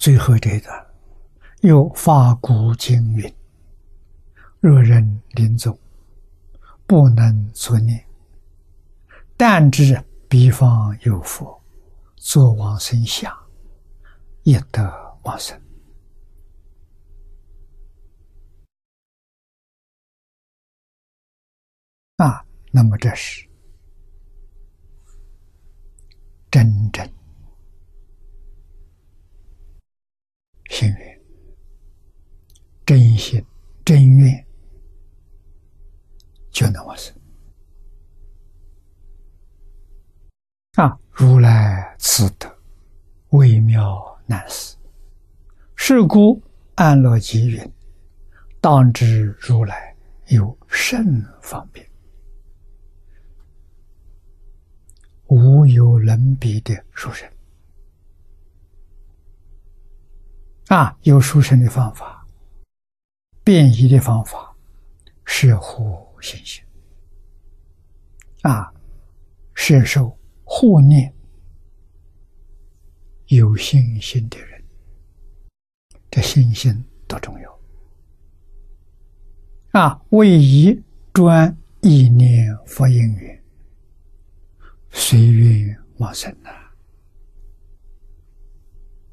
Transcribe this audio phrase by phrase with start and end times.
[0.00, 0.86] 最后这一段，
[1.60, 3.34] 又发古经云
[4.58, 5.78] ：“若人临终，
[6.86, 8.02] 不能作念，
[9.36, 11.62] 但知彼方有佛，
[12.16, 13.30] 作往生想，
[14.44, 15.60] 亦得往生。”
[22.16, 22.42] 啊，
[22.72, 23.46] 那么这是
[26.50, 27.06] 真正。
[30.72, 31.20] 心愿、
[32.86, 33.44] 真心、
[33.84, 34.46] 真愿，
[36.52, 37.12] 就能往生。
[40.76, 40.96] 啊！
[41.22, 42.50] 如来此德
[43.32, 44.74] 微妙难思，
[45.76, 46.42] 是故
[46.76, 47.72] 安乐集云
[48.58, 49.94] ：“当知如来
[50.28, 51.86] 有甚方便，
[55.26, 57.30] 无有能比的殊胜。”
[60.68, 62.26] 啊，有殊胜的方法，
[63.44, 64.56] 变异的方法，
[65.26, 66.64] 是护心性。
[68.40, 68.72] 啊，
[69.52, 70.16] 摄受
[70.60, 71.10] 护念
[73.28, 74.62] 有信心的人，
[76.10, 77.60] 这信心多重要！
[79.70, 80.78] 啊，为一
[81.14, 83.42] 专意念佛因缘，
[84.90, 86.50] 随缘往生呐！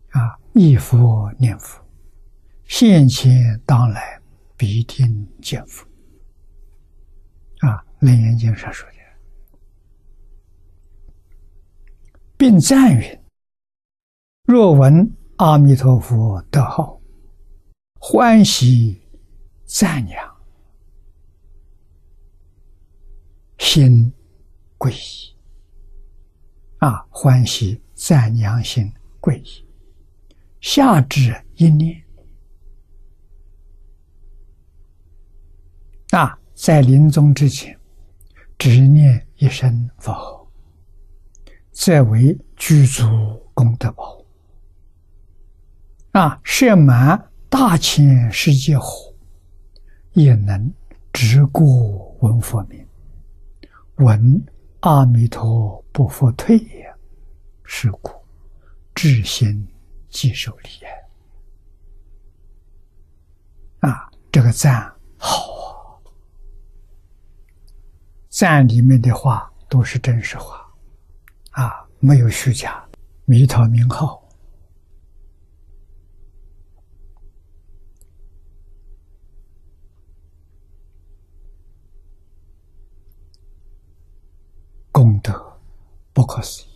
[0.10, 0.38] 啊。
[0.52, 1.82] 念佛念佛，
[2.66, 4.22] 现前当来
[4.58, 5.88] 必定见佛。
[7.60, 8.97] 啊，《楞严经》上说的，
[12.38, 13.20] 并赞云
[14.46, 17.02] ：“若闻阿弥陀佛得号，
[18.00, 19.02] 欢喜
[19.66, 20.38] 赞扬，
[23.58, 24.14] 心
[24.78, 25.36] 皈依。”
[26.78, 29.66] 啊，欢喜赞扬心皈依。
[30.62, 32.04] 下至一念
[36.12, 37.76] 啊，在临终之前，
[38.60, 40.37] 只念一声佛号，
[41.80, 43.06] 则为具足
[43.54, 44.26] 功德宝
[46.14, 49.14] 啊，设满大千世界火，
[50.14, 50.74] 也能
[51.14, 51.64] 直过
[52.22, 52.84] 闻佛名，
[53.98, 54.44] 闻
[54.80, 56.92] 阿弥陀不复退也，
[57.64, 58.12] 是故
[58.96, 59.66] 至心。
[60.10, 60.70] 即受礼
[63.82, 66.02] 啊，这个赞好啊！
[68.30, 70.67] 赞里面的话都是真实话，
[72.00, 72.84] 没有虚假。
[73.26, 74.26] 弥陀名号
[84.92, 85.60] 功德
[86.14, 86.68] 不可思议。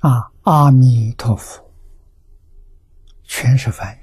[0.00, 1.62] 啊，阿弥陀佛，
[3.22, 4.00] 全是梵语。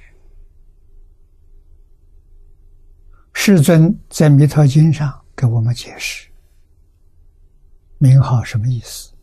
[3.33, 6.29] 世尊在《弥陀经》上给我们解释
[7.97, 9.13] 名号什么意思。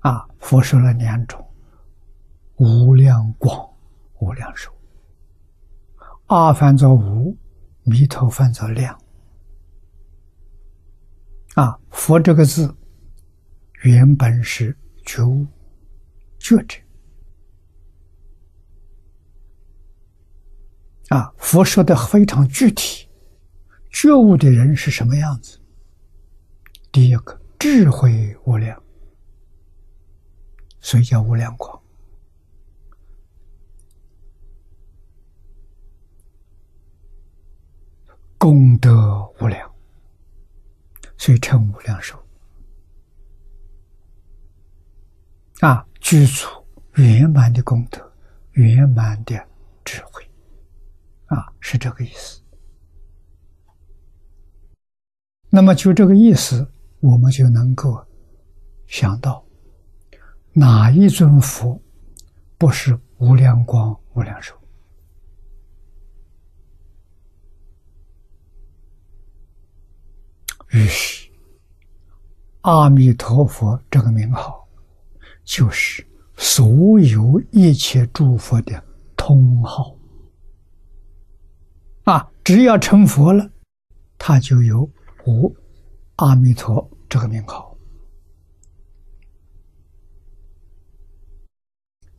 [0.00, 1.44] 啊，佛说了两种：
[2.56, 3.58] 无量光、
[4.20, 4.70] 无量寿。
[6.26, 7.36] 阿翻作无，
[7.82, 8.98] 弥陀翻作量。
[11.54, 12.74] 啊，佛这个字
[13.82, 14.76] 原本是。
[15.06, 15.46] 觉悟、
[16.38, 16.78] 觉者
[21.10, 23.06] 啊，佛说的非常具体。
[23.90, 25.60] 觉悟的人是什么样子？
[26.94, 28.80] 第一个，智慧无量，
[30.78, 31.76] 所以叫无量光；
[38.38, 39.68] 功德无量，
[41.18, 42.16] 所以称无量寿。
[45.62, 46.46] 啊，具足
[46.92, 48.12] 圆满的功德，
[48.52, 49.34] 圆满的
[49.84, 50.24] 智慧，
[51.26, 52.40] 啊，是这个意思。
[55.50, 56.70] 那么就这个意思，
[57.04, 58.02] 我们就能够
[58.86, 59.44] 想到，
[60.54, 61.78] 哪一尊佛
[62.56, 64.54] 不是无量光、无量寿？
[70.70, 71.28] 于是，
[72.62, 74.66] 阿弥陀佛这个名号。
[75.44, 76.02] 就是
[76.38, 78.82] 所有一切诸佛的
[79.14, 79.94] 通号
[82.04, 82.30] 啊！
[82.42, 83.46] 只要成佛了，
[84.16, 84.88] 他就有
[85.26, 85.54] 无
[86.16, 87.78] 阿弥陀这个名号。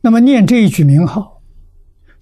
[0.00, 1.42] 那么念这一句名号，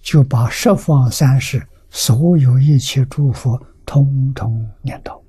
[0.01, 5.23] 就把十方三世所有一切诸佛通通念到，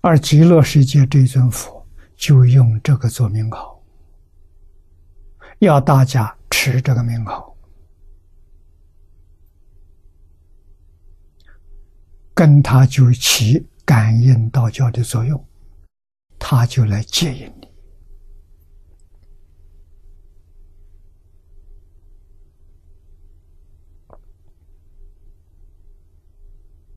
[0.00, 1.84] 而极乐世界这尊佛。
[2.14, 3.82] 就用这个做名号，
[5.58, 7.56] 要大家持这个名号，
[12.32, 15.46] 跟他就起感应道教的作用，
[16.38, 17.68] 他就来接引你。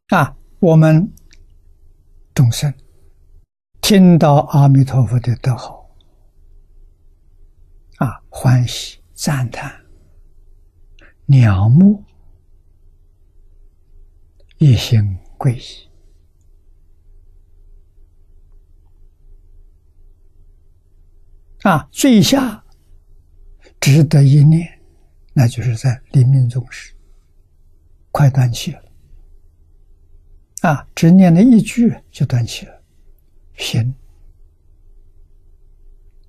[0.09, 1.11] 啊，我们
[2.35, 2.71] 众生
[3.81, 5.89] 听到阿弥陀佛的德号，
[7.97, 9.83] 啊，欢喜赞叹，
[11.27, 12.03] 仰慕，
[14.59, 15.89] 一心归依，
[21.65, 22.63] 啊，最下
[23.79, 24.79] 值得一念，
[25.33, 26.93] 那就是在临命终时，
[28.11, 28.83] 快断气了。
[30.61, 32.83] 啊，只念了一句就断气了，
[33.55, 33.95] 行，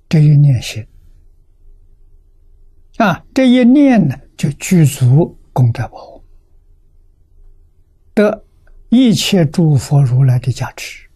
[0.09, 0.83] 这一念行，
[2.97, 6.19] 啊，这一念呢就具足功德宝，
[8.15, 8.43] 得
[8.89, 11.07] 一切诸佛如来的加持，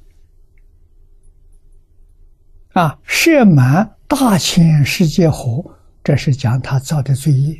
[2.74, 5.64] 啊，摄满大千世界火，
[6.04, 7.58] 这是讲他造的罪业，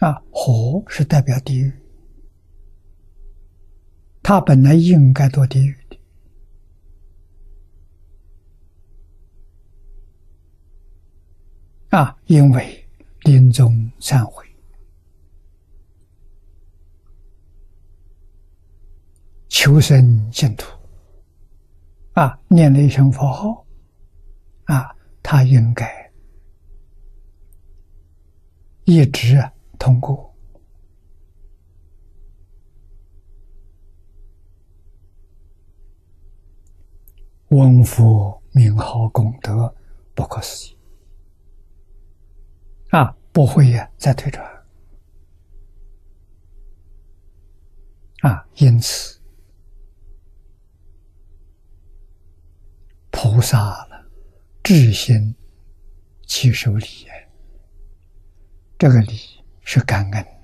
[0.00, 1.72] 啊，火是代表地狱。
[4.22, 5.98] 他本来应该堕地狱的。
[11.96, 12.86] 啊，因为
[13.22, 14.44] 临终忏悔。
[19.48, 20.70] 求生净土。
[22.12, 23.64] 啊，念了一声佛号。
[24.68, 26.12] 啊，他应该
[28.84, 29.36] 一直
[29.78, 30.34] 通过。
[37.48, 39.74] 文佛名号功德
[40.14, 40.76] 不可思议
[42.90, 43.16] 啊！
[43.32, 44.44] 不会呀，再退转
[48.20, 48.46] 啊！
[48.56, 49.18] 因此，
[53.10, 53.97] 菩萨了，
[54.68, 55.34] 至心
[56.26, 56.86] 起受礼，
[58.78, 59.18] 这个礼
[59.62, 60.37] 是感恩。